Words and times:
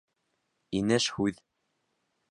Инеш 0.79 1.09
һүҙ 1.19 1.41